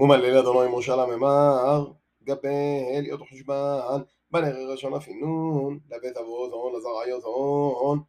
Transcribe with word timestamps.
وما 0.00 0.14
لله 0.14 0.40
ضلائم 0.40 0.74
وشال 0.74 1.16
ממר, 1.16 1.92
גבל 2.24 3.00
להיות 3.02 3.20
חושבן, 3.20 4.00
בנר 4.30 4.70
ראשון 4.70 4.94
אפינון, 4.94 5.78
לבית 5.90 6.16
אבותון, 6.16 6.72
לזרעיותון. 6.76 8.02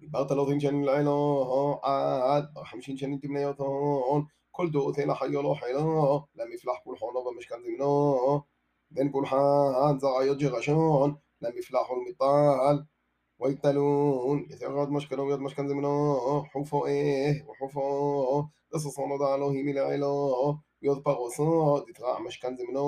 דיברת 0.00 0.30
לא 0.30 0.46
זין 0.48 0.60
שנים 0.60 0.84
לאלו, 0.84 1.80
עד 1.82 2.44
חמישים 2.64 2.96
שנים 2.96 3.18
תמנה 3.18 3.40
יותון. 3.40 4.24
כל 4.50 4.70
דעות 4.70 4.98
אל 4.98 5.10
החיו 5.10 5.42
לא 5.42 5.54
חילו, 5.60 6.20
למפלח 6.34 6.74
פולחונו 6.84 7.24
במשכן 7.24 7.56
זמנו. 7.64 8.40
בן 8.90 9.12
פולחן, 9.12 9.98
זרעיות 9.98 10.38
ג'רשון, 10.38 11.14
למפלח 11.42 11.90
ולמיטל. 11.90 12.78
ويتلون. 13.38 14.38
يتغاد 14.50 14.62
أه، 14.62 14.78
إيه، 14.78 14.80
أه، 14.80 14.86
أه. 14.86 14.90
مشكل 14.90 15.20
ويد 15.20 15.38
مشكل 15.40 15.68
زمنا 15.68 15.88
حوفا 16.44 16.86
إيه 16.86 17.44
وحوفا 17.48 17.80
لصصان 18.74 19.16
ضع 19.18 19.36
لهم 19.36 19.68
العلا 19.68 20.06
ويد 20.82 21.02
بغوصا 21.06 21.78
دتغع 21.84 22.18
مشكل 22.20 22.56
زمنا 22.56 22.80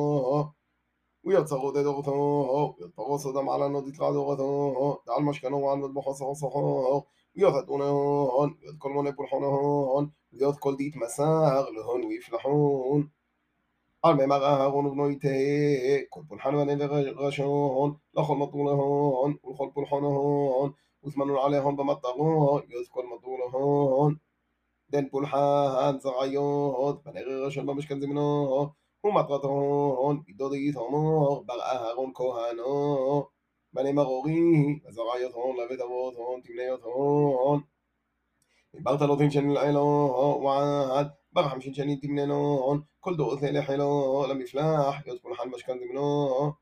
ويد 1.24 1.46
صغو 1.46 1.60
صغود 1.72 1.74
دغتا 1.78 2.10
ويد 2.12 2.92
بغوصا 2.98 3.32
دم 3.32 3.48
على 3.50 3.68
نو 3.68 3.80
دتغع 3.80 4.10
دغتا 4.10 4.98
دع 5.06 5.16
المشكل 5.18 5.52
وعن 5.54 5.78
مد 5.80 5.90
بحصا 5.94 6.26
وصحا 6.26 6.60
ويد 7.36 7.44
هدونا 7.56 7.84
هون 7.84 8.58
ويد 8.64 8.78
كل 8.78 8.90
من 8.90 9.06
هون 9.44 10.12
ويد 10.42 10.54
كل 10.56 10.76
ديت 10.76 10.96
مساغ 10.96 11.70
لهون 11.70 12.04
ويفلحون. 12.06 13.10
על 14.01 14.13
מימר 14.15 14.45
אהרון 14.45 14.85
ובנו 14.85 15.09
יתה, 15.09 15.27
כל 16.09 16.21
פולחן 16.27 16.51
בנה 16.51 16.85
ורשון, 16.89 17.93
לכל 18.13 18.35
מטור 18.35 18.65
להון, 18.65 19.35
ולכל 19.43 19.67
פולחון 19.73 20.03
ההון, 20.03 20.71
וזמנו 21.03 21.41
עליהון 21.41 21.75
במטרו, 21.75 22.59
יוז 22.69 22.87
כל 22.89 23.05
מטור 23.15 23.39
להון. 23.39 24.15
דן 24.89 25.09
פולחן 25.09 25.95
זרעיות, 25.99 27.03
בנה 27.03 27.19
ראשון 27.45 27.65
במשכן 27.65 27.99
זמנו, 27.99 28.67
ומטרתהון, 29.05 30.21
בידודית 30.25 30.75
הומור, 30.75 31.43
בר 31.45 31.61
אהרון 31.61 32.11
כהנו. 32.15 33.25
בנה 33.73 33.91
מרורי, 33.91 34.79
וזרעיות 34.87 35.33
הון, 35.33 35.55
לבית 35.57 35.79
אבות 35.81 36.15
הון, 36.15 36.41
תמניות 36.41 36.81
הון. 36.83 37.61
بغعمش 41.32 41.68
جنيد 41.68 42.06
منانون 42.06 42.86
كل 43.00 43.16
دو 43.16 43.36
ثاني 43.36 43.62
حلو 43.62 44.24
لم 44.24 44.40
يفلاح 44.40 45.06
يدخل 45.08 45.34
حال 45.34 45.50
مشكن 45.50 45.78
دمنو 45.80 46.28
منون 46.28 46.54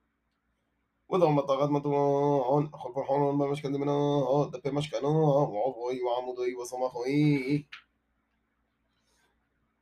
وذو 1.09 1.31
مطاغات 1.31 1.71
مطوعون 1.71 2.71
خلف 2.75 2.95
فرحون 2.95 3.35
ما 3.35 3.47
مشكن 3.47 3.73
دمنو 3.73 4.21
منون 4.21 4.51
مشكنو 4.51 4.73
مش 4.73 4.91
كانون 4.91 5.17
وعضوي 5.17 6.03
وعمودي 6.03 6.55
وصماخوي. 6.55 7.67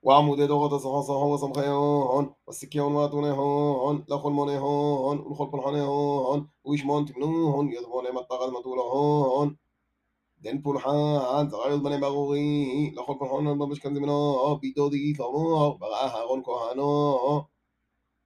وعمود 0.03 0.41
دغة 0.41 0.79
صها 0.79 1.03
صها 1.03 1.25
وصمخيون 1.25 2.35
والسكيون 2.47 2.95
واتونيهون 2.95 4.05
لخل 4.09 4.31
مونيهون 4.31 5.19
والخلف 5.19 5.55
الحنيهون 5.55 6.49
ويشمون 6.65 7.07
تمنون 7.07 7.73
يضبون 7.73 8.15
مطاقات 8.15 8.51
مطوعون 8.53 9.59
דן 10.42 10.62
פולחן, 10.62 11.50
זרעיות 11.50 11.84
בני 11.84 11.98
ברורי, 11.98 12.92
לכל 12.96 13.14
פולחן 13.20 13.60
במשכן 13.60 13.96
זמנו, 13.96 14.58
בידודי 14.62 15.14
תמור, 15.14 15.78
ברא 15.80 16.08
אהרון 16.08 16.42
כהנו. 16.44 17.18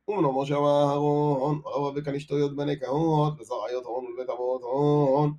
ומנו 0.08 0.42
משה 0.42 0.60
ואהרון, 0.60 1.62
רבה 1.66 2.00
וכנישתו 2.00 2.38
יוד 2.38 2.56
בני 2.56 2.80
כהות, 2.80 3.40
וזרעיות 3.40 3.86
הון 3.86 4.06
ולבית 4.06 4.30
אבות 4.30 4.62
הון. 4.62 5.34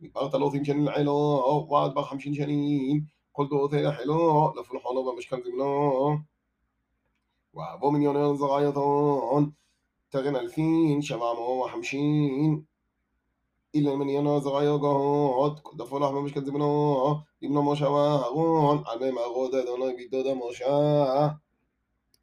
דיברת 0.00 0.34
לו 0.34 0.50
תמשן 0.50 0.80
לעילו, 0.80 1.66
ועד 1.70 1.94
בר 1.94 2.04
חמשין 2.04 2.34
שנים, 2.34 3.00
כל 3.32 3.46
דעותי 3.50 3.82
לחילו, 3.82 4.52
לפולחנו 4.60 5.12
במשכן 5.12 5.36
זמנו. 5.44 6.16
ואבו 7.54 7.90
מניון 7.90 8.36
זרעיות 8.36 8.76
הון, 8.76 9.50
תרן 10.08 10.36
אלפין, 10.36 11.02
שבע 11.02 11.18
מאות 11.18 11.66
וחמשין. 11.66 12.62
אילן 13.75 13.95
מניינו 13.95 14.29
יונו 14.29 14.41
זרע 14.41 14.63
יוגו, 14.63 15.55
דפו 15.77 15.99
לך 15.99 16.11
במשכן 16.11 16.45
זמנו, 16.45 17.15
אם 17.43 17.55
לא 17.55 17.63
משה 17.63 17.85
אהרון, 17.85 18.83
על 18.85 19.17
ארוד 19.17 19.55
אדוני 19.55 19.95
בידוד 19.95 20.27
המושב. 20.27 20.65